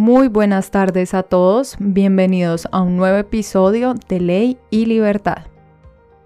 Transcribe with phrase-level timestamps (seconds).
[0.00, 5.42] Muy buenas tardes a todos, bienvenidos a un nuevo episodio de Ley y Libertad.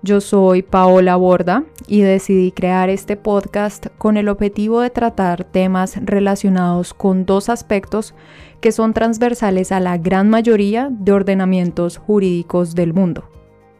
[0.00, 5.96] Yo soy Paola Borda y decidí crear este podcast con el objetivo de tratar temas
[6.04, 8.14] relacionados con dos aspectos
[8.60, 13.28] que son transversales a la gran mayoría de ordenamientos jurídicos del mundo.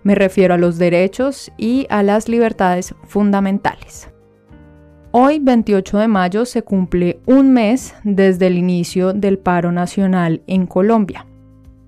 [0.02, 4.08] Me refiero a los derechos y a las libertades fundamentales.
[5.16, 10.66] Hoy, 28 de mayo, se cumple un mes desde el inicio del paro nacional en
[10.66, 11.24] Colombia.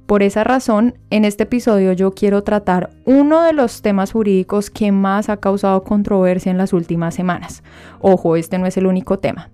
[0.07, 4.93] Por esa razón, en este episodio yo quiero tratar uno de los temas jurídicos que
[4.93, 7.65] más ha causado controversia en las últimas semanas.
[7.99, 9.51] Ojo, este no es el único tema.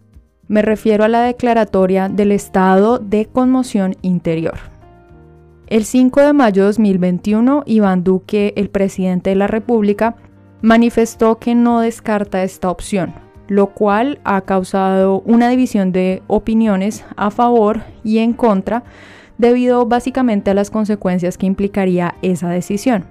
[0.49, 4.59] Me refiero a la declaratoria del estado de conmoción interior.
[5.67, 10.17] El 5 de mayo de 2021, Iván Duque, el presidente de la República,
[10.61, 13.15] manifestó que no descarta esta opción,
[13.53, 18.83] lo cual ha causado una división de opiniones a favor y en contra
[19.37, 23.05] debido básicamente a las consecuencias que implicaría esa decisión.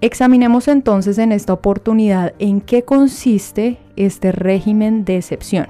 [0.00, 5.66] Examinemos entonces en esta oportunidad en qué consiste este régimen de excepción.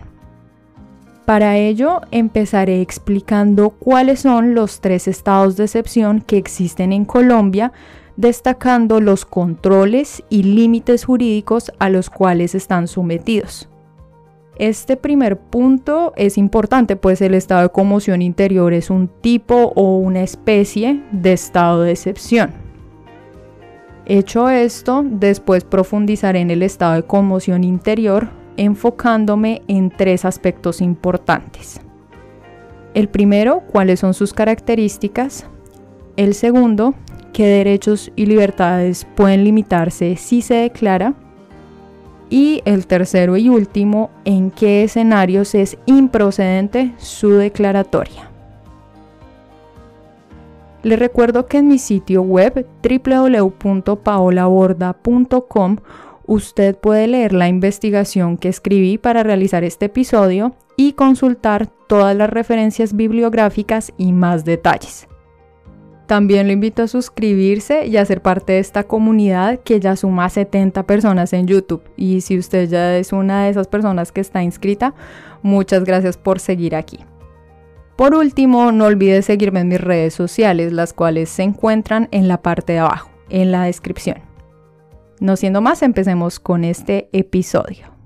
[1.25, 7.73] Para ello empezaré explicando cuáles son los tres estados de excepción que existen en Colombia,
[8.17, 13.69] destacando los controles y límites jurídicos a los cuales están sometidos.
[14.59, 19.99] Este primer punto es importante, pues el estado de conmoción interior es un tipo o
[19.99, 22.51] una especie de estado de excepción.
[24.05, 31.81] Hecho esto, después profundizaré en el estado de conmoción interior, enfocándome en tres aspectos importantes.
[32.95, 35.47] El primero, cuáles son sus características.
[36.17, 36.95] El segundo,
[37.33, 41.15] qué derechos y libertades pueden limitarse si se declara
[42.31, 48.31] y el tercero y último, en qué escenarios es improcedente su declaratoria.
[50.83, 55.77] Le recuerdo que en mi sitio web www.paolaborda.com
[56.27, 62.29] usted puede leer la investigación que escribí para realizar este episodio y consultar todas las
[62.31, 65.08] referencias bibliográficas y más detalles.
[66.09, 70.31] También lo invito a suscribirse y a ser parte de esta comunidad que ya suma
[70.31, 71.83] 70 personas en YouTube.
[71.99, 74.95] Y si usted ya es una de esas personas que está inscrita,
[75.43, 77.01] muchas gracias por seguir aquí.
[77.95, 82.41] Por último, no olvide seguirme en mis redes sociales, las cuales se encuentran en la
[82.41, 84.17] parte de abajo, en la descripción.
[85.21, 87.98] No siendo más, empecemos con este episodio.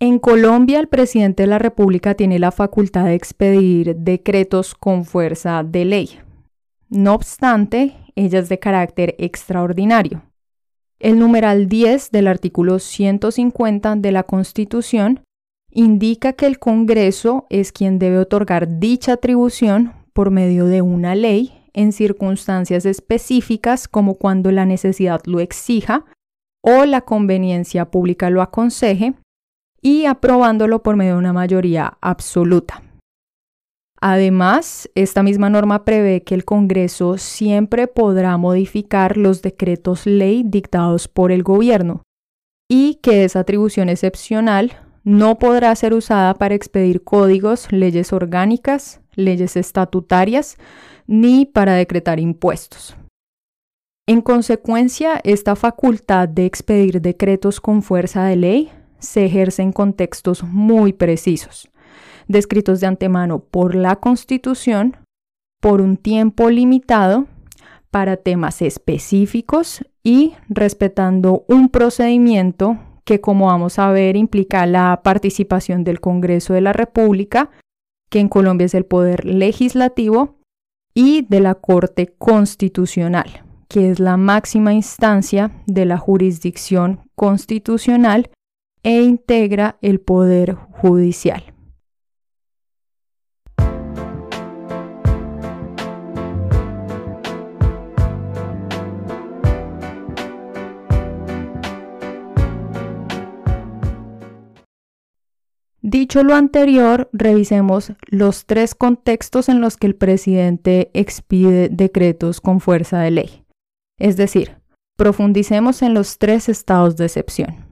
[0.00, 5.62] En Colombia, el presidente de la República tiene la facultad de expedir decretos con fuerza
[5.62, 6.10] de ley.
[6.88, 10.22] No obstante, ella es de carácter extraordinario.
[10.98, 15.20] El numeral 10 del artículo 150 de la Constitución
[15.70, 21.52] indica que el Congreso es quien debe otorgar dicha atribución por medio de una ley
[21.72, 26.04] en circunstancias específicas como cuando la necesidad lo exija
[26.62, 29.14] o la conveniencia pública lo aconseje
[29.84, 32.82] y aprobándolo por medio de una mayoría absoluta.
[34.00, 41.06] Además, esta misma norma prevé que el Congreso siempre podrá modificar los decretos ley dictados
[41.06, 42.02] por el gobierno
[42.68, 44.72] y que esa atribución excepcional
[45.04, 50.56] no podrá ser usada para expedir códigos, leyes orgánicas, leyes estatutarias,
[51.06, 52.96] ni para decretar impuestos.
[54.06, 58.72] En consecuencia, esta facultad de expedir decretos con fuerza de ley
[59.04, 61.70] se ejerce en contextos muy precisos,
[62.28, 64.96] descritos de antemano por la Constitución,
[65.60, 67.26] por un tiempo limitado,
[67.90, 75.84] para temas específicos y respetando un procedimiento que, como vamos a ver, implica la participación
[75.84, 77.50] del Congreso de la República,
[78.10, 80.38] que en Colombia es el poder legislativo,
[80.94, 88.30] y de la Corte Constitucional, que es la máxima instancia de la jurisdicción constitucional
[88.84, 91.54] e integra el Poder Judicial.
[105.86, 112.60] Dicho lo anterior, revisemos los tres contextos en los que el presidente expide decretos con
[112.60, 113.44] fuerza de ley.
[113.98, 114.56] Es decir,
[114.96, 117.63] profundicemos en los tres estados de excepción.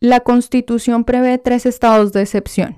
[0.00, 2.76] La Constitución prevé tres estados de excepción.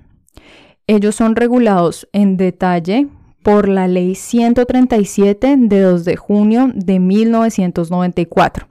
[0.87, 3.09] Ellos son regulados en detalle
[3.43, 8.69] por la Ley 137 de 2 de junio de 1994.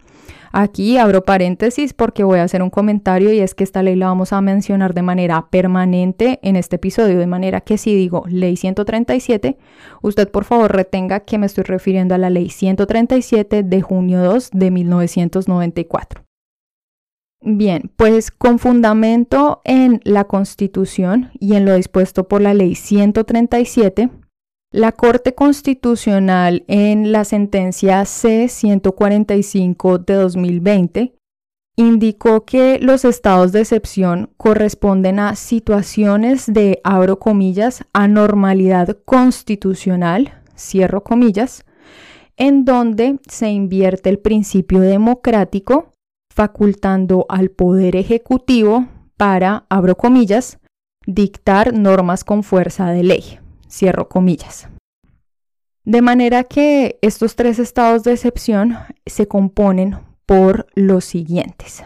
[0.51, 4.07] Aquí abro paréntesis porque voy a hacer un comentario y es que esta ley la
[4.07, 8.57] vamos a mencionar de manera permanente en este episodio, de manera que si digo ley
[8.57, 9.59] 137,
[10.01, 14.49] usted por favor retenga que me estoy refiriendo a la ley 137 de junio 2
[14.53, 16.28] de 1994.
[17.41, 24.09] Bien, pues con fundamento en la Constitución y en lo dispuesto por la ley 137,
[24.71, 31.15] la Corte Constitucional en la sentencia C-145 de 2020
[31.77, 41.05] indicó que los estados de excepción corresponden a situaciones de, abro comillas, anormalidad constitucional, cierro
[41.05, 41.63] comillas,
[42.35, 45.93] en donde se invierte el principio democrático,
[46.39, 48.87] facultando al Poder Ejecutivo
[49.17, 50.57] para, abro comillas,
[51.05, 53.39] dictar normas con fuerza de ley.
[53.69, 54.69] Cierro comillas.
[55.83, 61.83] De manera que estos tres estados de excepción se componen por los siguientes.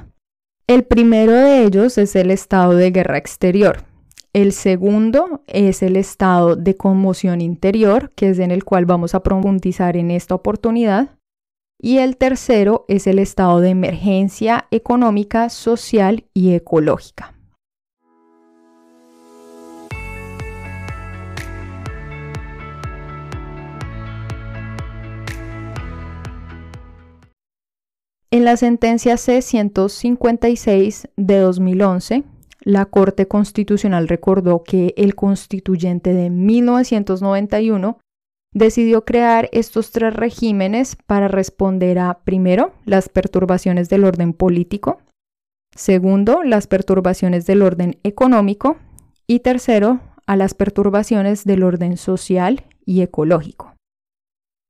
[0.67, 3.85] El primero de ellos es el estado de guerra exterior.
[4.33, 9.23] El segundo es el estado de conmoción interior, que es en el cual vamos a
[9.23, 11.17] profundizar en esta oportunidad.
[11.85, 17.35] Y el tercero es el estado de emergencia económica, social y ecológica.
[28.31, 32.23] En la sentencia C-156 de 2011,
[32.61, 37.97] la Corte Constitucional recordó que el constituyente de 1991
[38.53, 44.99] decidió crear estos tres regímenes para responder a, primero, las perturbaciones del orden político,
[45.75, 48.77] segundo, las perturbaciones del orden económico
[49.27, 53.73] y tercero, a las perturbaciones del orden social y ecológico.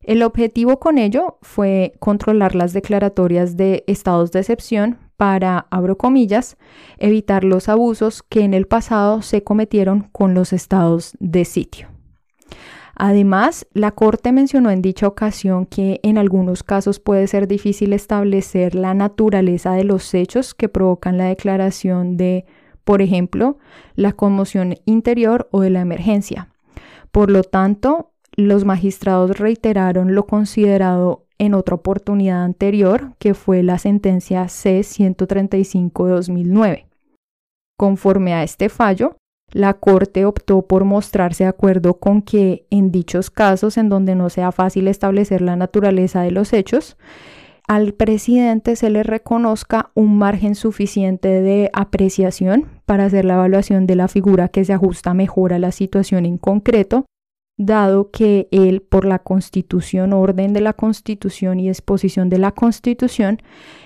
[0.01, 6.57] El objetivo con ello fue controlar las declaratorias de estados de excepción para, abro comillas,
[6.97, 11.87] evitar los abusos que en el pasado se cometieron con los estados de sitio.
[12.95, 18.75] Además, la Corte mencionó en dicha ocasión que en algunos casos puede ser difícil establecer
[18.75, 22.45] la naturaleza de los hechos que provocan la declaración de,
[22.83, 23.57] por ejemplo,
[23.95, 26.49] la conmoción interior o de la emergencia.
[27.11, 33.79] Por lo tanto, los magistrados reiteraron lo considerado en otra oportunidad anterior, que fue la
[33.79, 36.87] sentencia C-135 de 2009.
[37.77, 39.17] Conforme a este fallo,
[39.53, 44.29] la Corte optó por mostrarse de acuerdo con que en dichos casos en donde no
[44.29, 46.97] sea fácil establecer la naturaleza de los hechos,
[47.67, 53.95] al presidente se le reconozca un margen suficiente de apreciación para hacer la evaluación de
[53.95, 57.05] la figura que se ajusta mejor a la situación en concreto
[57.57, 63.39] dado que él, por la constitución, orden de la constitución y exposición de la constitución,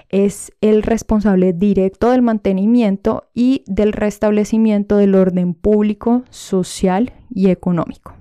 [0.10, 8.14] es el responsable directo del mantenimiento y del restablecimiento del orden público, social y económico.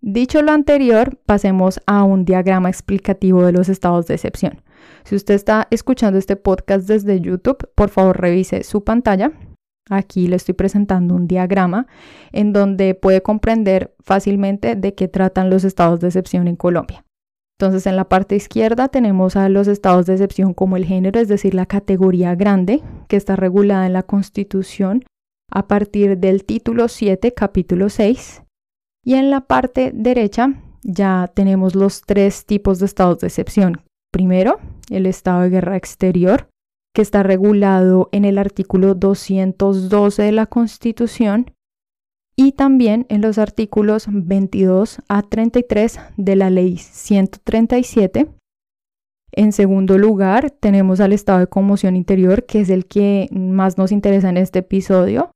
[0.00, 4.62] Dicho lo anterior, pasemos a un diagrama explicativo de los estados de excepción.
[5.04, 9.32] Si usted está escuchando este podcast desde YouTube, por favor revise su pantalla
[9.88, 11.86] Aquí le estoy presentando un diagrama
[12.32, 17.04] en donde puede comprender fácilmente de qué tratan los estados de excepción en Colombia.
[17.58, 21.28] Entonces, en la parte izquierda tenemos a los estados de excepción como el género, es
[21.28, 25.04] decir, la categoría grande, que está regulada en la Constitución
[25.50, 28.42] a partir del título 7, capítulo 6.
[29.04, 33.80] Y en la parte derecha ya tenemos los tres tipos de estados de excepción.
[34.12, 34.58] Primero,
[34.90, 36.48] el estado de guerra exterior,
[36.96, 41.52] que está regulado en el artículo 212 de la Constitución
[42.34, 48.28] y también en los artículos 22 a 33 de la Ley 137.
[49.30, 53.92] En segundo lugar, tenemos al estado de conmoción interior, que es el que más nos
[53.92, 55.32] interesa en este episodio,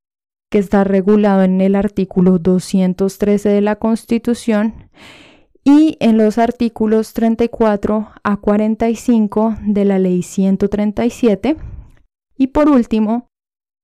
[0.50, 4.88] que está regulado en el artículo 213 de la Constitución
[5.64, 11.57] y en los artículos 34 a 45 de la ley 137.
[12.37, 13.29] Y por último,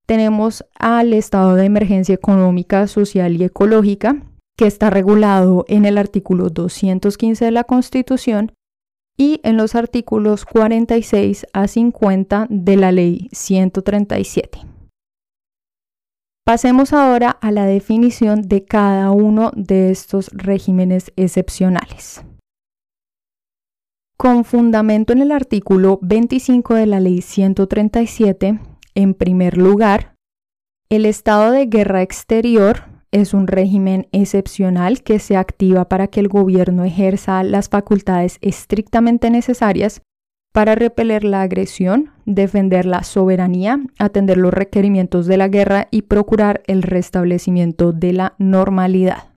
[0.06, 4.22] tenemos al estado de emergencia económica, social y ecológica,
[4.56, 8.52] que está regulado en el artículo 215 de la Constitución
[9.18, 14.75] y en los artículos 46 a 50 de la ley 137.
[16.46, 22.24] Pasemos ahora a la definición de cada uno de estos regímenes excepcionales.
[24.16, 28.60] Con fundamento en el artículo 25 de la Ley 137,
[28.94, 30.14] en primer lugar,
[30.88, 36.28] el estado de guerra exterior es un régimen excepcional que se activa para que el
[36.28, 40.00] gobierno ejerza las facultades estrictamente necesarias
[40.56, 46.62] para repeler la agresión, defender la soberanía, atender los requerimientos de la guerra y procurar
[46.66, 49.34] el restablecimiento de la normalidad.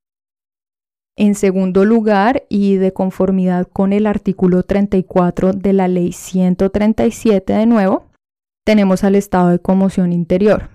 [1.17, 7.65] En segundo lugar, y de conformidad con el artículo 34 de la Ley 137 de
[7.65, 8.05] nuevo,
[8.65, 10.69] tenemos al estado de conmoción interior.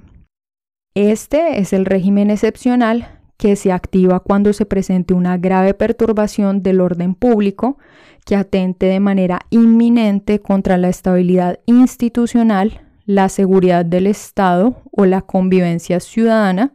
[0.94, 6.80] Este es el régimen excepcional que se activa cuando se presente una grave perturbación del
[6.80, 7.78] orden público
[8.24, 15.20] que atente de manera inminente contra la estabilidad institucional, la seguridad del Estado o la
[15.22, 16.74] convivencia ciudadana,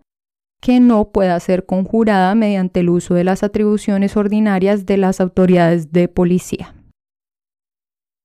[0.61, 5.91] que no pueda ser conjurada mediante el uso de las atribuciones ordinarias de las autoridades
[5.91, 6.75] de policía.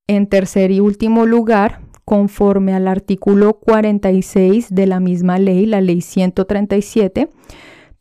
[0.07, 6.03] En tercer y último lugar, conforme al artículo 46 de la misma ley, la ley
[6.03, 7.31] 137,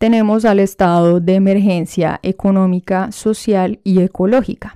[0.04, 4.76] tenemos al estado de emergencia económica, social y ecológica.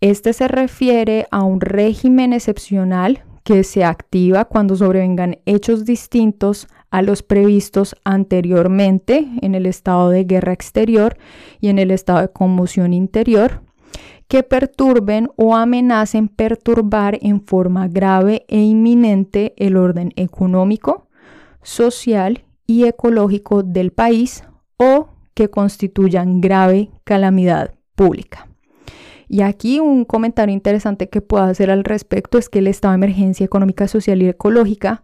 [0.00, 7.02] Este se refiere a un régimen excepcional que se activa cuando sobrevengan hechos distintos a
[7.02, 11.18] los previstos anteriormente en el estado de guerra exterior
[11.60, 13.60] y en el estado de conmoción interior,
[14.26, 21.08] que perturben o amenacen perturbar en forma grave e inminente el orden económico,
[21.62, 24.44] social y ecológico del país
[24.76, 28.48] o que constituyan grave calamidad pública.
[29.28, 32.96] Y aquí un comentario interesante que puedo hacer al respecto es que el estado de
[32.96, 35.02] emergencia económica, social y ecológica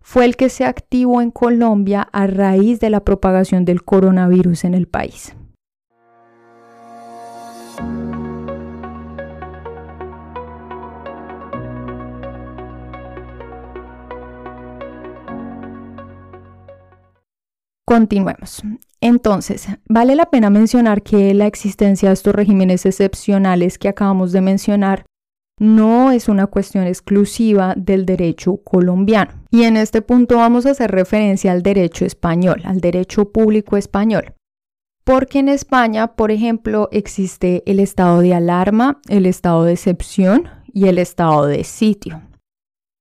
[0.00, 4.74] fue el que se activó en Colombia a raíz de la propagación del coronavirus en
[4.74, 5.34] el país.
[17.88, 18.62] Continuemos.
[19.00, 24.42] Entonces, vale la pena mencionar que la existencia de estos regímenes excepcionales que acabamos de
[24.42, 25.06] mencionar
[25.58, 29.42] no es una cuestión exclusiva del derecho colombiano.
[29.50, 34.34] Y en este punto vamos a hacer referencia al derecho español, al derecho público español.
[35.02, 40.88] Porque en España, por ejemplo, existe el estado de alarma, el estado de excepción y
[40.88, 42.20] el estado de sitio.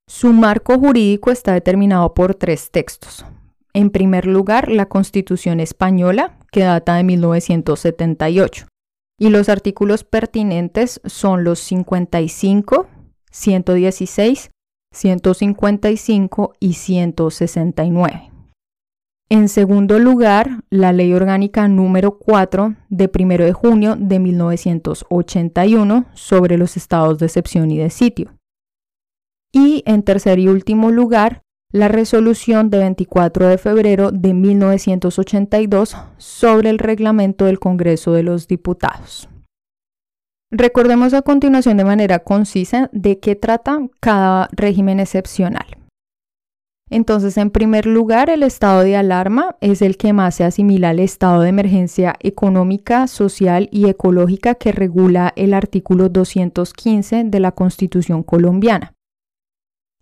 [0.07, 3.25] Su marco jurídico está determinado por tres textos.
[3.77, 8.65] En primer lugar, la Constitución española, que data de 1978.
[9.19, 12.87] Y los artículos pertinentes son los 55,
[13.29, 14.49] 116,
[14.91, 18.31] 155 y 169.
[19.29, 26.57] En segundo lugar, la Ley Orgánica número 4 de 1 de junio de 1981 sobre
[26.57, 28.33] los estados de excepción y de sitio.
[29.51, 31.43] Y en tercer y último lugar,
[31.77, 38.47] la resolución de 24 de febrero de 1982 sobre el reglamento del Congreso de los
[38.47, 39.29] Diputados.
[40.49, 45.65] Recordemos a continuación de manera concisa de qué trata cada régimen excepcional.
[46.89, 50.99] Entonces, en primer lugar, el estado de alarma es el que más se asimila al
[50.99, 58.23] estado de emergencia económica, social y ecológica que regula el artículo 215 de la Constitución
[58.23, 58.96] colombiana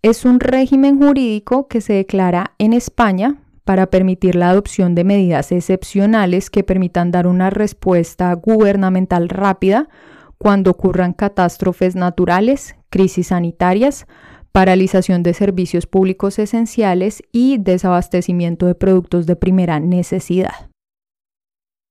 [0.06, 5.52] es un régimen jurídico que se declara en España para permitir la adopción de medidas
[5.52, 9.90] excepcionales que permitan dar una respuesta gubernamental rápida
[10.38, 14.06] cuando ocurran catástrofes naturales, crisis sanitarias,
[14.52, 20.70] paralización de servicios públicos esenciales y desabastecimiento de productos de primera necesidad.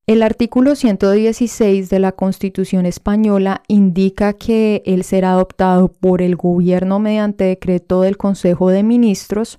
[0.07, 6.99] El artículo 116 de la Constitución española indica que el ser adoptado por el gobierno
[6.99, 9.59] mediante decreto del Consejo de Ministros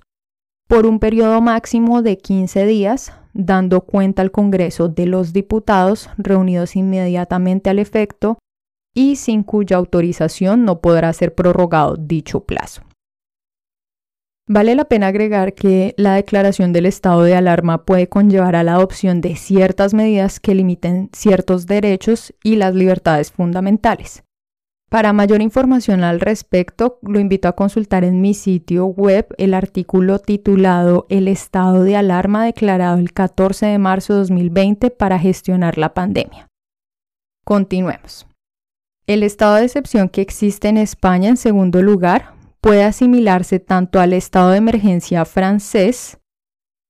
[0.68, 6.76] por un periodo máximo de 15 días, dando cuenta al Congreso de los diputados reunidos
[6.76, 8.38] inmediatamente al efecto
[8.94, 12.82] y sin cuya autorización no podrá ser prorrogado dicho plazo.
[14.48, 18.74] Vale la pena agregar que la declaración del estado de alarma puede conllevar a la
[18.74, 24.22] adopción de ciertas medidas que limiten ciertos derechos y las libertades fundamentales.
[24.88, 30.20] Para mayor información al respecto, lo invito a consultar en mi sitio web el artículo
[30.20, 35.92] titulado El estado de alarma declarado el 14 de marzo de 2020 para gestionar la
[35.92, 36.46] pandemia.
[37.44, 38.28] Continuemos.
[39.08, 42.35] El estado de excepción que existe en España en segundo lugar
[42.66, 46.18] puede asimilarse tanto al estado de emergencia francés,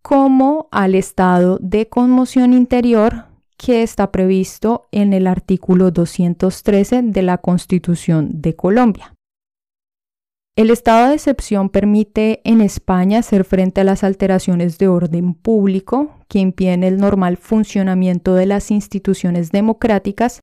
[0.00, 7.38] como al estado de conmoción interior que está previsto en el artículo 213 de la
[7.38, 9.14] Constitución de Colombia.
[10.56, 16.12] El estado de excepción permite en España hacer frente a las alteraciones de orden público
[16.28, 20.40] que impiden el normal funcionamiento de las instituciones democráticas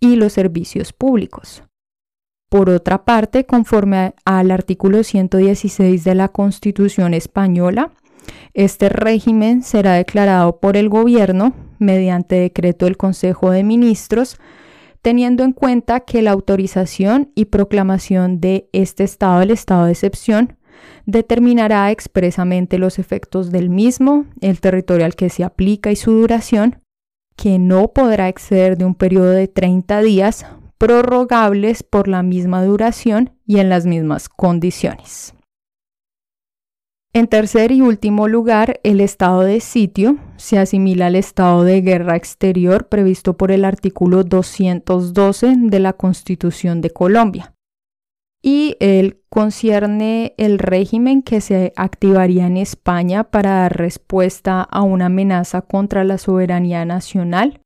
[0.00, 1.62] y los servicios públicos.
[2.50, 7.90] Por otra parte, conforme al artículo 116 de la Constitución española,
[8.52, 14.38] este régimen será declarado por el gobierno mediante decreto del Consejo de Ministros,
[15.02, 20.56] teniendo en cuenta que la autorización y proclamación de este estado, el estado de excepción,
[21.06, 26.80] determinará expresamente los efectos del mismo, el territorio al que se aplica y su duración,
[27.36, 30.46] que no podrá exceder de un periodo de 30 días,
[30.78, 35.33] prorrogables por la misma duración y en las mismas condiciones.
[37.16, 42.16] En tercer y último lugar, el estado de sitio se asimila al estado de guerra
[42.16, 47.54] exterior previsto por el artículo 212 de la Constitución de Colombia.
[48.42, 55.06] Y él concierne el régimen que se activaría en España para dar respuesta a una
[55.06, 57.60] amenaza contra la soberanía nacional,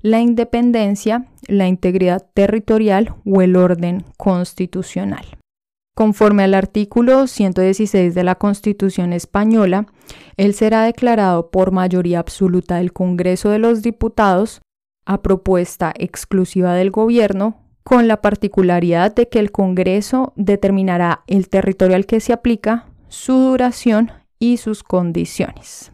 [0.00, 5.41] la independencia, la integridad territorial o el orden constitucional.
[5.94, 9.86] Conforme al artículo 116 de la Constitución española,
[10.38, 14.62] él será declarado por mayoría absoluta del Congreso de los Diputados
[15.04, 21.96] a propuesta exclusiva del Gobierno, con la particularidad de que el Congreso determinará el territorio
[21.96, 25.92] al que se aplica, su duración y sus condiciones.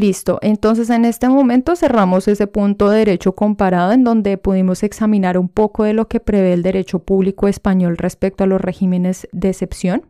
[0.00, 5.36] Listo, entonces en este momento cerramos ese punto de derecho comparado en donde pudimos examinar
[5.36, 9.50] un poco de lo que prevé el derecho público español respecto a los regímenes de
[9.50, 10.06] excepción.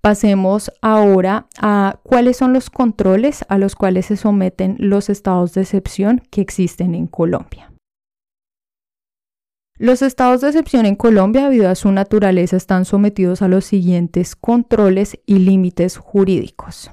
[0.00, 5.60] Pasemos ahora a cuáles son los controles a los cuales se someten los estados de
[5.60, 7.70] excepción que existen en Colombia.
[9.76, 14.36] Los estados de excepción en Colombia, debido a su naturaleza, están sometidos a los siguientes
[14.36, 16.90] controles y límites jurídicos.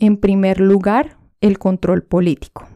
[0.00, 2.68] En primer lugar, el control político.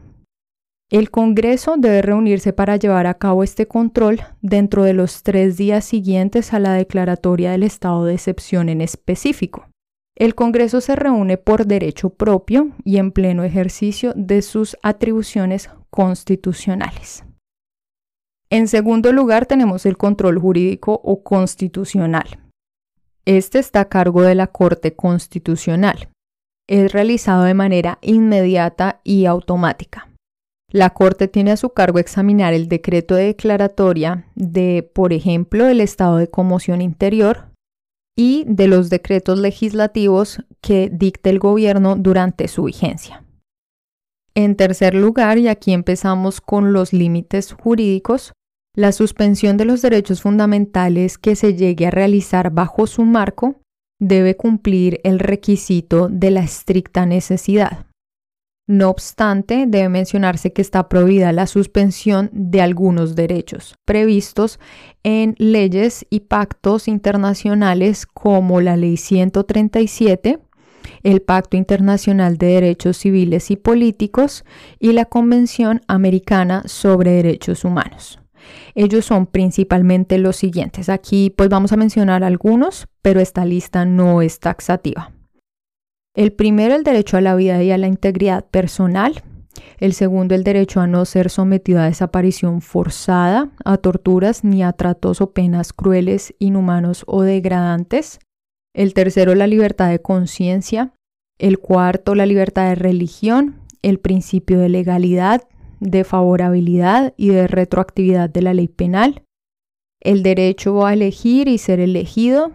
[0.91, 5.85] El Congreso debe reunirse para llevar a cabo este control dentro de los tres días
[5.85, 9.69] siguientes a la declaratoria del estado de excepción en específico.
[10.15, 17.23] El Congreso se reúne por derecho propio y en pleno ejercicio de sus atribuciones constitucionales.
[18.49, 22.37] En segundo lugar tenemos el control jurídico o constitucional.
[23.25, 26.09] Este está a cargo de la Corte Constitucional
[26.67, 30.09] es realizado de manera inmediata y automática.
[30.71, 35.81] La Corte tiene a su cargo examinar el decreto de declaratoria de, por ejemplo, el
[35.81, 37.51] estado de conmoción interior
[38.17, 43.23] y de los decretos legislativos que dicte el gobierno durante su vigencia.
[44.35, 48.33] En tercer lugar, y aquí empezamos con los límites jurídicos,
[48.75, 53.61] la suspensión de los derechos fundamentales que se llegue a realizar bajo su marco
[54.07, 57.85] debe cumplir el requisito de la estricta necesidad.
[58.67, 64.59] No obstante, debe mencionarse que está prohibida la suspensión de algunos derechos previstos
[65.03, 70.39] en leyes y pactos internacionales como la Ley 137,
[71.03, 74.45] el Pacto Internacional de Derechos Civiles y Políticos
[74.79, 78.22] y la Convención Americana sobre Derechos Humanos.
[78.75, 80.89] Ellos son principalmente los siguientes.
[80.89, 85.11] Aquí pues vamos a mencionar algunos, pero esta lista no es taxativa.
[86.15, 89.23] El primero, el derecho a la vida y a la integridad personal.
[89.77, 94.73] El segundo, el derecho a no ser sometido a desaparición forzada, a torturas ni a
[94.73, 98.19] tratos o penas crueles, inhumanos o degradantes.
[98.73, 100.93] El tercero, la libertad de conciencia.
[101.39, 103.59] El cuarto, la libertad de religión.
[103.81, 105.41] El principio de legalidad
[105.83, 109.23] de favorabilidad y de retroactividad de la ley penal,
[110.01, 112.51] el derecho a elegir y ser elegido,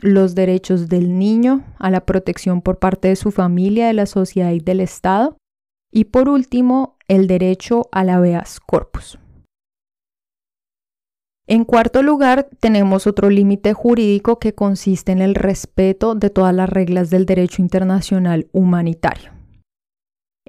[0.00, 4.52] los derechos del niño a la protección por parte de su familia, de la sociedad
[4.52, 5.36] y del Estado,
[5.90, 9.18] y por último, el derecho a la habeas corpus.
[11.46, 16.68] En cuarto lugar, tenemos otro límite jurídico que consiste en el respeto de todas las
[16.68, 19.37] reglas del derecho internacional humanitario.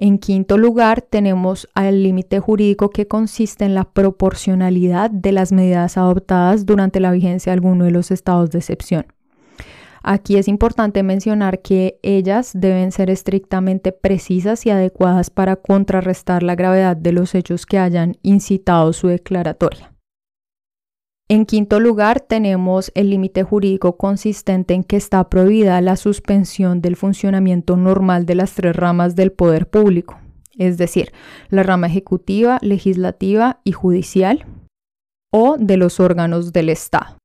[0.02, 5.98] En quinto lugar, tenemos al límite jurídico que consiste en la proporcionalidad de las medidas
[5.98, 9.04] adoptadas durante la vigencia de alguno de los estados de excepción.
[10.02, 16.54] Aquí es importante mencionar que ellas deben ser estrictamente precisas y adecuadas para contrarrestar la
[16.54, 19.92] gravedad de los hechos que hayan incitado su declaratoria.
[21.30, 26.96] En quinto lugar, tenemos el límite jurídico consistente en que está prohibida la suspensión del
[26.96, 30.18] funcionamiento normal de las tres ramas del poder público,
[30.58, 31.12] es decir,
[31.48, 34.44] la rama ejecutiva, legislativa y judicial,
[35.30, 37.18] o de los órganos del Estado.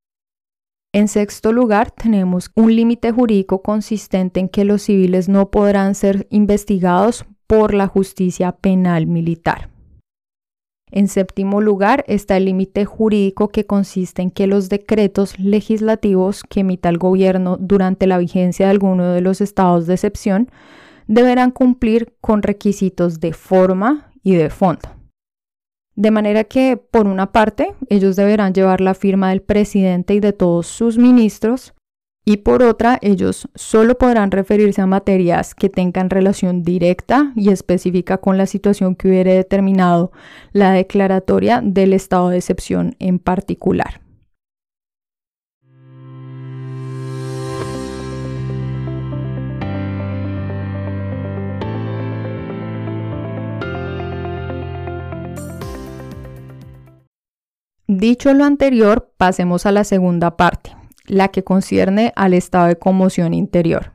[0.94, 6.28] En sexto lugar, tenemos un límite jurídico consistente en que los civiles no podrán ser
[6.30, 9.75] investigados por la justicia penal militar.
[10.96, 16.62] En séptimo lugar está el límite jurídico que consiste en que los decretos legislativos que
[16.62, 20.50] emita el gobierno durante la vigencia de alguno de los estados de excepción
[21.06, 24.88] deberán cumplir con requisitos de forma y de fondo.
[25.98, 30.32] De manera que, por una parte, ellos deberán llevar la firma del presidente y de
[30.32, 31.74] todos sus ministros,
[32.28, 38.18] y por otra, ellos solo podrán referirse a materias que tengan relación directa y específica
[38.18, 40.12] con la situación que hubiere determinado
[40.52, 44.02] la declaratoria del estado de excepción en particular.
[57.88, 60.76] Dicho lo anterior, pasemos a la segunda parte
[61.08, 63.94] la que concierne al estado de conmoción interior.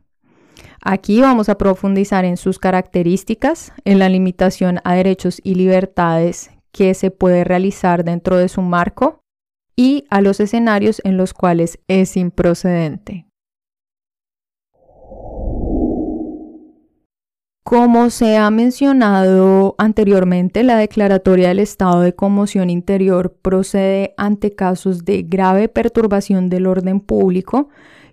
[0.83, 6.95] Aquí vamos a profundizar en sus características, en la limitación a derechos y libertades que
[6.95, 9.23] se puede realizar dentro de su marco
[9.77, 13.30] y a los escenarios en los cuales es improcedente.
[17.63, 25.05] Como se ha mencionado anteriormente, la declaratoria del estado de conmoción interior procede ante casos
[25.05, 27.69] de grave perturbación del orden público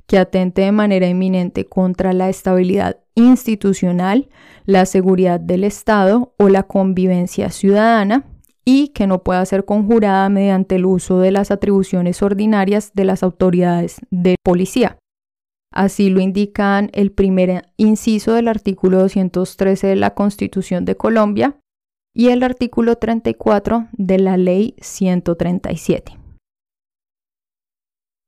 [0.06, 4.30] que atente de manera inminente contra la estabilidad institucional,
[4.66, 8.26] la seguridad del Estado o la convivencia ciudadana
[8.64, 13.24] y que no pueda ser conjurada mediante el uso de las atribuciones ordinarias de las
[13.24, 14.98] autoridades de policía.
[15.78, 21.60] Así lo indican el primer inciso del artículo 213 de la Constitución de Colombia
[22.16, 26.18] y el artículo 34 de la Ley 137.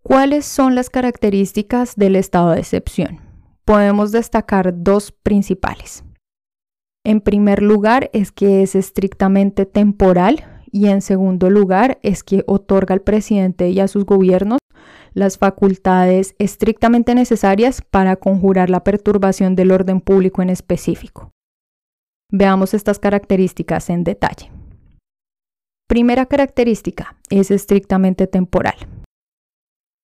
[0.03, 3.19] ¿Cuáles son las características del estado de excepción?
[3.65, 6.03] Podemos destacar dos principales.
[7.03, 12.93] En primer lugar es que es estrictamente temporal y en segundo lugar es que otorga
[12.93, 14.59] al presidente y a sus gobiernos
[15.13, 21.32] las facultades estrictamente necesarias para conjurar la perturbación del orden público en específico.
[22.32, 24.52] Veamos estas características en detalle.
[25.88, 28.76] Primera característica, es estrictamente temporal.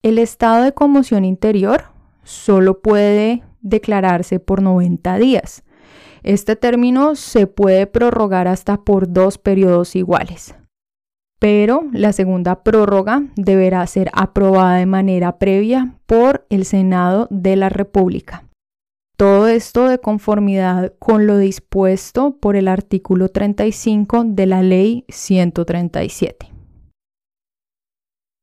[0.01, 1.85] El estado de conmoción interior
[2.23, 5.63] solo puede declararse por 90 días.
[6.23, 10.55] Este término se puede prorrogar hasta por dos periodos iguales
[11.39, 17.69] pero la segunda prórroga deberá ser aprobada de manera previa por el Senado de la
[17.69, 18.45] República.
[19.17, 26.51] Todo esto de conformidad con lo dispuesto por el artículo 35 de la Ley 137.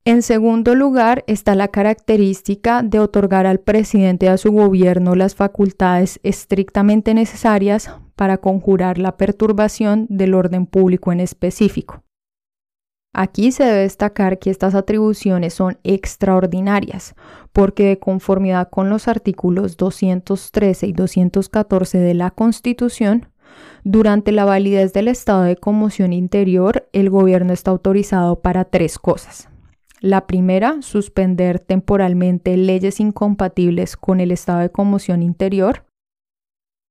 [0.05, 5.37] En segundo lugar está la característica de otorgar al presidente y a su gobierno las
[5.37, 12.03] facultades estrictamente necesarias para conjurar la perturbación del orden público en específico.
[13.15, 17.15] Aquí se debe destacar que estas atribuciones son extraordinarias,
[17.53, 23.29] porque de conformidad con los artículos 213 y 214 de la Constitución,
[23.85, 29.49] durante la validez del estado de conmoción interior, el gobierno está autorizado para tres cosas.
[30.01, 35.85] La primera, suspender temporalmente leyes incompatibles con el estado de conmoción interior.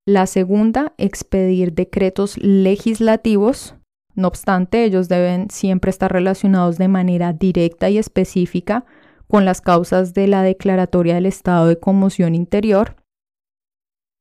[0.06, 3.76] La segunda, expedir decretos legislativos
[4.16, 8.86] no obstante, ellos deben siempre estar relacionados de manera directa y específica
[9.28, 12.98] con las causas de la declaratoria del estado de conmoción interior.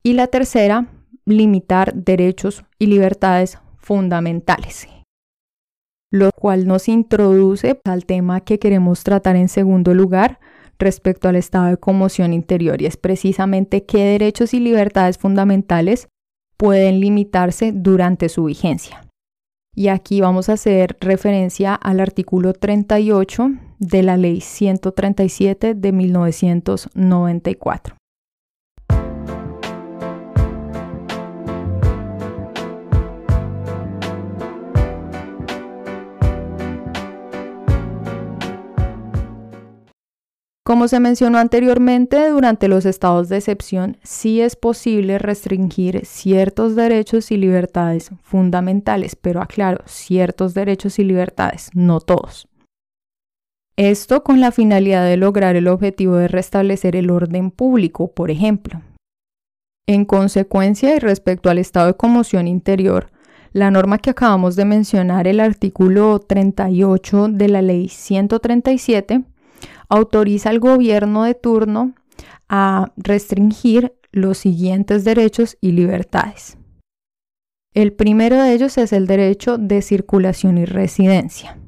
[0.03, 0.87] Y la tercera,
[1.27, 4.89] limitar derechos y libertades fundamentales,
[6.11, 10.39] lo cual nos introduce al tema que queremos tratar en segundo lugar
[10.79, 16.09] respecto al estado de conmoción interior y es precisamente qué derechos y libertades fundamentales
[16.57, 19.10] pueden limitarse durante su vigencia.
[19.75, 28.00] Y aquí vamos a hacer referencia al artículo 38 de la Ley 137 de 1994.
[40.71, 47.33] Como se mencionó anteriormente, durante los estados de excepción sí es posible restringir ciertos derechos
[47.33, 52.47] y libertades fundamentales, pero aclaro, ciertos derechos y libertades, no todos.
[53.75, 58.81] Esto con la finalidad de lograr el objetivo de restablecer el orden público, por ejemplo.
[59.89, 63.11] En consecuencia y respecto al estado de conmoción interior,
[63.53, 69.25] la norma que acabamos de mencionar, el artículo 38 de la ley 137,
[69.91, 71.95] autoriza al gobierno de turno
[72.49, 76.57] a restringir los siguientes derechos y libertades.
[77.75, 81.59] El primero de ellos es el derecho de circulación y residencia.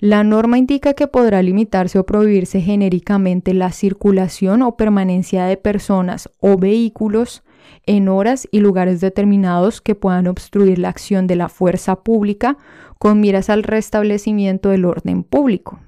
[0.00, 6.30] La norma indica que podrá limitarse o prohibirse genéricamente la circulación o permanencia de personas
[6.40, 7.42] o vehículos
[7.86, 12.58] en horas y lugares determinados que puedan obstruir la acción de la fuerza pública
[12.98, 15.80] con miras al restablecimiento del orden público.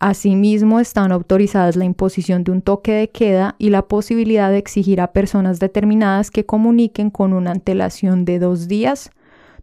[0.00, 5.00] Asimismo, están autorizadas la imposición de un toque de queda y la posibilidad de exigir
[5.00, 9.10] a personas determinadas que comuniquen con una antelación de dos días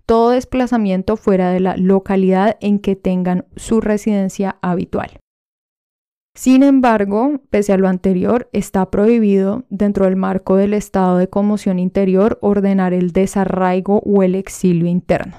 [0.06, 5.20] todo desplazamiento fuera de la localidad en que tengan su residencia habitual.
[6.36, 11.78] Sin embargo, pese a lo anterior, está prohibido, dentro del marco del estado de conmoción
[11.78, 15.36] interior, ordenar el desarraigo o el exilio interno.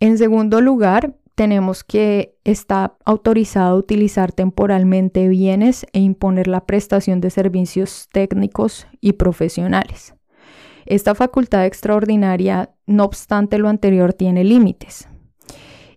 [0.00, 7.30] En segundo lugar, tenemos que está autorizado utilizar temporalmente bienes e imponer la prestación de
[7.30, 10.14] servicios técnicos y profesionales.
[10.86, 15.08] Esta facultad extraordinaria, no obstante lo anterior, tiene límites.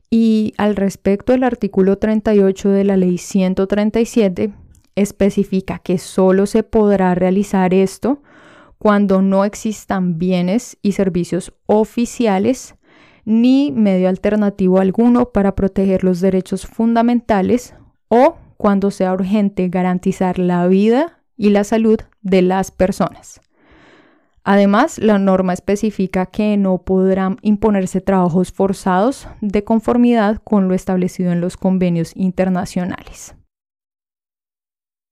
[0.10, 4.52] Y al respecto, el artículo 38 de la ley 137
[4.96, 8.24] especifica que solo se podrá realizar esto
[8.80, 12.75] cuando no existan bienes y servicios oficiales
[13.26, 17.74] ni medio alternativo alguno para proteger los derechos fundamentales
[18.08, 23.42] o cuando sea urgente garantizar la vida y la salud de las personas.
[24.44, 31.32] Además, la norma especifica que no podrán imponerse trabajos forzados de conformidad con lo establecido
[31.32, 33.36] en los convenios internacionales.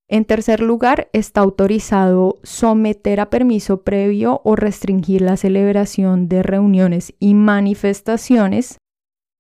[0.09, 7.13] En tercer lugar, está autorizado someter a permiso previo o restringir la celebración de reuniones
[7.19, 8.77] y manifestaciones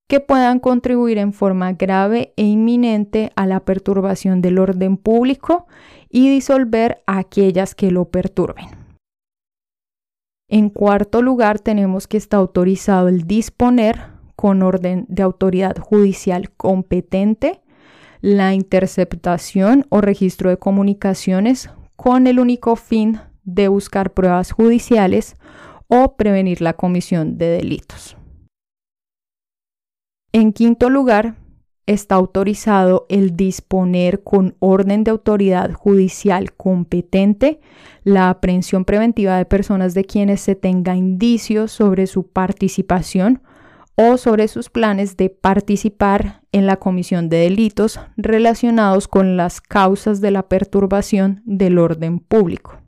[0.09, 5.67] que puedan contribuir en forma grave e inminente a la perturbación del orden público
[6.09, 8.67] y disolver a aquellas que lo perturben.
[10.49, 17.62] En cuarto lugar, tenemos que está autorizado el disponer con orden de autoridad judicial competente
[18.23, 25.35] la interceptación o registro de comunicaciones con el único fin de buscar pruebas judiciales
[25.89, 28.15] o prevenir la comisión de delitos.
[30.31, 31.35] En quinto lugar,
[31.85, 37.59] está autorizado el disponer con orden de autoridad judicial competente
[38.05, 43.41] la aprehensión preventiva de personas de quienes se tenga indicios sobre su participación
[43.95, 50.21] o sobre sus planes de participar en la comisión de delitos relacionados con las causas
[50.21, 52.79] de la perturbación del orden público.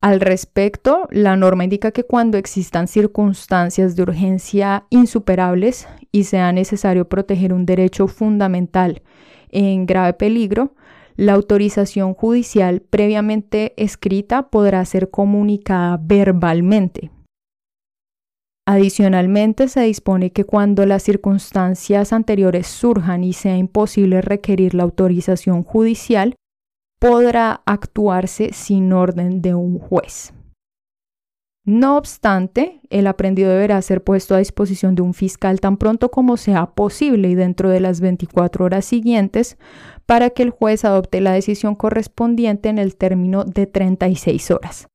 [0.00, 7.08] Al respecto, la norma indica que cuando existan circunstancias de urgencia insuperables y sea necesario
[7.08, 9.02] proteger un derecho fundamental
[9.48, 10.74] en grave peligro,
[11.16, 17.10] la autorización judicial previamente escrita podrá ser comunicada verbalmente.
[18.66, 25.62] Adicionalmente, se dispone que cuando las circunstancias anteriores surjan y sea imposible requerir la autorización
[25.62, 26.34] judicial,
[26.98, 30.32] podrá actuarse sin orden de un juez.
[31.66, 36.36] No obstante, el aprendido deberá ser puesto a disposición de un fiscal tan pronto como
[36.36, 39.56] sea posible y dentro de las 24 horas siguientes
[40.04, 44.88] para que el juez adopte la decisión correspondiente en el término de 36 horas.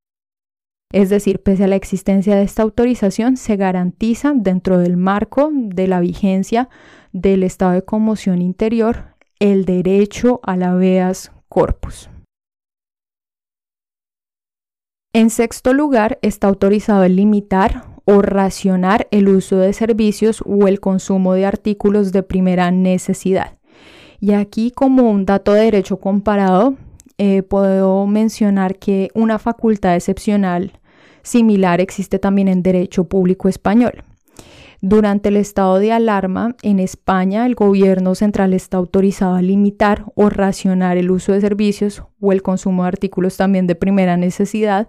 [0.91, 5.88] Es decir, pese a la existencia de esta autorización, se garantiza dentro del marco de
[5.88, 6.67] la vigencia
[7.13, 12.10] del estado de conmoción interior el derecho a la habeas corpus.
[15.13, 20.80] En sexto lugar, está autorizado el limitar o racionar el uso de servicios o el
[20.80, 23.58] consumo de artículos de primera necesidad.
[24.19, 26.75] Y aquí como un dato de derecho comparado,
[27.17, 30.78] eh, puedo mencionar que una facultad excepcional
[31.21, 34.03] similar existe también en derecho público español.
[34.82, 40.29] Durante el estado de alarma, en España el gobierno central está autorizado a limitar o
[40.29, 44.88] racionar el uso de servicios o el consumo de artículos también de primera necesidad,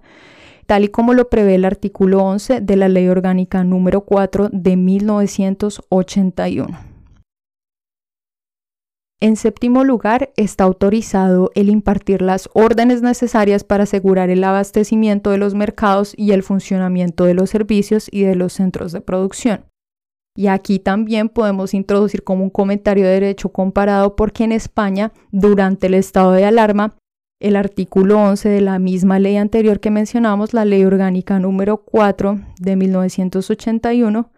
[0.66, 4.76] tal y como lo prevé el artículo 11 de la Ley Orgánica número 4 de
[4.76, 6.89] 1981.
[9.22, 15.36] En séptimo lugar, está autorizado el impartir las órdenes necesarias para asegurar el abastecimiento de
[15.36, 19.66] los mercados y el funcionamiento de los servicios y de los centros de producción.
[20.34, 25.88] Y aquí también podemos introducir como un comentario de derecho comparado porque en España, durante
[25.88, 26.96] el estado de alarma,
[27.40, 32.40] el artículo 11 de la misma ley anterior que mencionamos, la ley orgánica número 4
[32.58, 34.30] de 1981,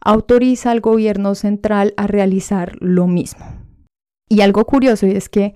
[0.00, 3.59] autoriza al gobierno central a realizar lo mismo.
[4.32, 5.54] Y algo curioso es que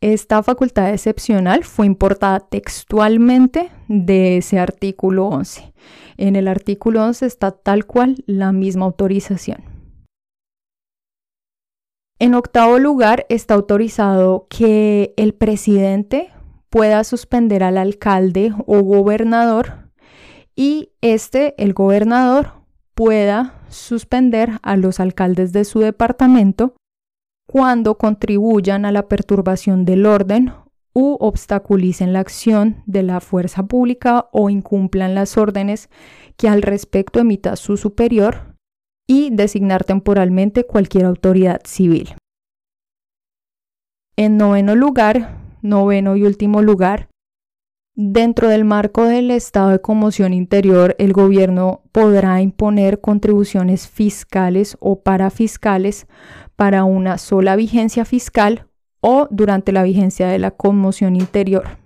[0.00, 5.72] esta facultad excepcional fue importada textualmente de ese artículo 11.
[6.16, 9.64] En el artículo 11 está tal cual la misma autorización.
[12.18, 16.30] En octavo lugar, está autorizado que el presidente
[16.68, 19.90] pueda suspender al alcalde o gobernador
[20.56, 22.54] y este, el gobernador,
[22.94, 26.74] pueda suspender a los alcaldes de su departamento
[27.46, 30.52] cuando contribuyan a la perturbación del orden
[30.92, 35.88] u obstaculicen la acción de la fuerza pública o incumplan las órdenes
[36.36, 38.56] que al respecto emita su superior
[39.06, 42.16] y designar temporalmente cualquier autoridad civil.
[44.16, 47.08] En noveno lugar, noveno y último lugar,
[47.98, 55.00] Dentro del marco del estado de conmoción interior, el gobierno podrá imponer contribuciones fiscales o
[55.00, 56.06] parafiscales
[56.56, 58.66] para una sola vigencia fiscal
[59.00, 61.78] o durante la vigencia de la conmoción interior.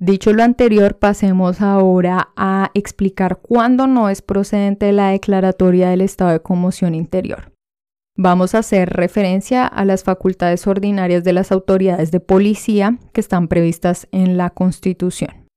[0.00, 6.30] Dicho lo anterior, pasemos ahora a explicar cuándo no es procedente la declaratoria del estado
[6.30, 7.52] de conmoción interior.
[8.16, 13.48] Vamos a hacer referencia a las facultades ordinarias de las autoridades de policía que están
[13.48, 15.47] previstas en la Constitución.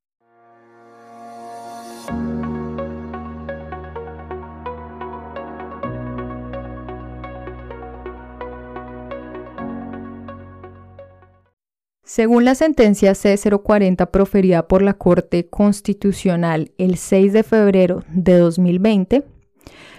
[12.14, 19.24] Según la sentencia C040 proferida por la Corte Constitucional el 6 de febrero de 2020,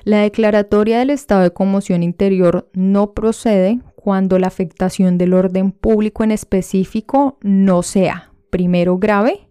[0.04, 6.22] la declaratoria del estado de conmoción interior no procede cuando la afectación del orden público
[6.22, 9.48] en específico no sea, primero, grave,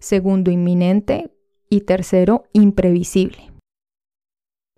[0.00, 1.30] segundo, inminente
[1.68, 3.52] y tercero, imprevisible.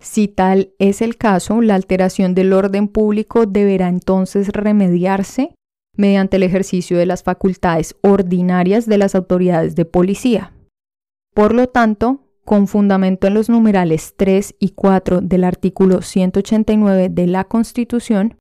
[0.01, 5.55] Si tal es el caso, la alteración del orden público deberá entonces remediarse
[5.97, 10.53] mediante el ejercicio de las facultades ordinarias de las autoridades de policía.
[11.35, 17.27] Por lo tanto, con fundamento en los numerales 3 y 4 del artículo 189 de
[17.27, 18.37] la Constitución,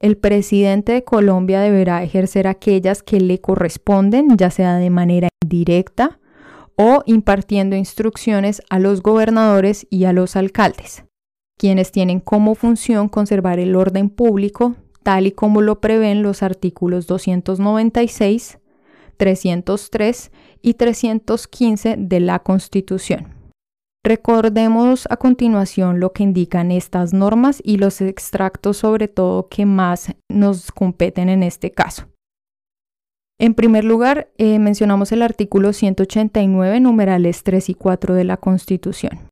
[0.00, 6.20] el presidente de Colombia deberá ejercer aquellas que le corresponden, ya sea de manera indirecta
[6.76, 11.04] o impartiendo instrucciones a los gobernadores y a los alcaldes,
[11.58, 17.06] quienes tienen como función conservar el orden público, tal y como lo prevén los artículos
[17.06, 18.58] 296,
[19.16, 23.28] 303 y 315 de la Constitución.
[24.02, 30.12] Recordemos a continuación lo que indican estas normas y los extractos sobre todo que más
[30.28, 32.08] nos competen en este caso.
[33.38, 39.28] En primer lugar, eh, mencionamos el artículo 189, numerales 3 y 4 de la Constitución.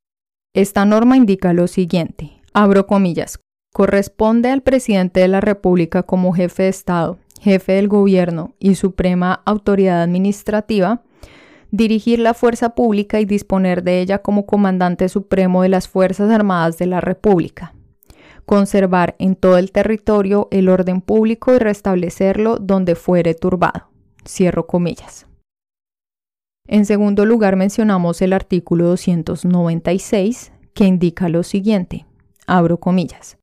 [0.55, 3.41] Esta norma indica lo siguiente, abro comillas,
[3.75, 9.43] corresponde al presidente de la República como jefe de Estado, jefe del gobierno y suprema
[9.45, 11.03] autoridad administrativa
[11.73, 16.79] dirigir la fuerza pública y disponer de ella como comandante supremo de las Fuerzas Armadas
[16.79, 17.75] de la República.
[18.47, 23.89] Conservar en todo el territorio el orden público y restablecerlo donde fuere turbado.
[24.25, 25.27] Cierro comillas.
[26.69, 32.07] En segundo lugar mencionamos el artículo 296 que indica lo siguiente.
[32.47, 33.37] Abro comillas.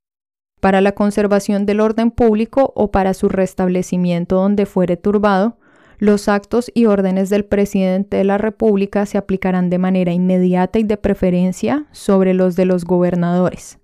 [0.61, 5.57] Para la conservación del orden público o para su restablecimiento donde fuere turbado,
[5.97, 10.83] los actos y órdenes del presidente de la República se aplicarán de manera inmediata y
[10.83, 13.79] de preferencia sobre los de los gobernadores.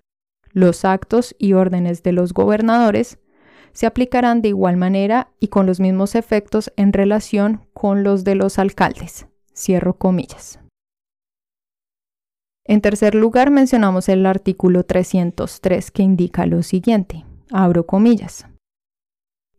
[0.51, 3.17] Los actos y órdenes de los gobernadores
[3.73, 8.35] se aplicarán de igual manera y con los mismos efectos en relación con los de
[8.35, 9.27] los alcaldes.
[9.55, 10.59] Cierro comillas.
[12.67, 17.25] En tercer lugar, mencionamos el artículo 303 que indica lo siguiente.
[17.49, 18.45] Abro comillas.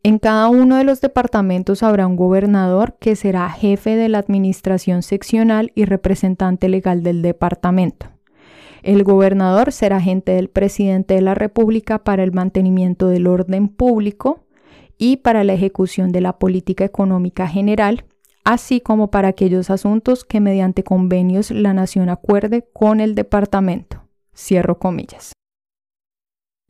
[0.03, 5.01] En cada uno de los departamentos habrá un gobernador que será jefe de la administración
[5.01, 8.07] seccional y representante legal del departamento.
[8.83, 14.45] El gobernador será agente del presidente de la República para el mantenimiento del orden público
[14.97, 18.05] y para la ejecución de la política económica general,
[18.49, 24.01] así como para aquellos asuntos que mediante convenios la nación acuerde con el departamento.
[24.35, 25.33] Cierro comillas.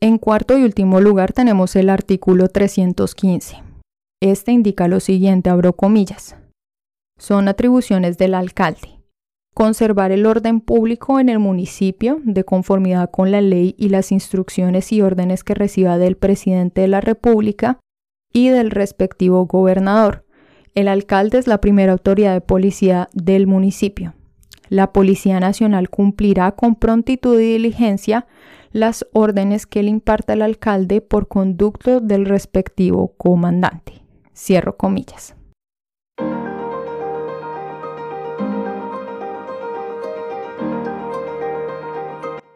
[0.01, 3.63] En cuarto y último lugar tenemos el artículo 315.
[4.21, 6.35] Este indica lo siguiente, abro comillas.
[7.17, 8.99] Son atribuciones del alcalde.
[9.53, 14.91] conservar el orden público en el municipio de conformidad con la ley y las instrucciones
[14.91, 17.79] y órdenes que reciba del presidente de la República
[18.33, 20.25] y del respectivo gobernador.
[20.75, 24.13] El alcalde es la primera autoridad de policía del municipio.
[24.69, 28.27] La Policía Nacional cumplirá con prontitud y diligencia
[28.71, 34.03] las órdenes que le imparta el alcalde por conducto del respectivo comandante.
[34.35, 35.35] Cierro comillas.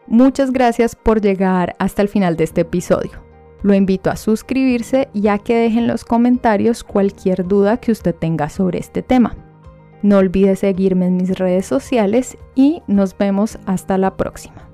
[0.06, 3.23] Muchas gracias por llegar hasta el final de este episodio.
[3.64, 8.14] Lo invito a suscribirse y a que dejen en los comentarios cualquier duda que usted
[8.14, 9.36] tenga sobre este tema.
[10.02, 14.68] No olvide seguirme en mis redes sociales y nos vemos hasta la próxima.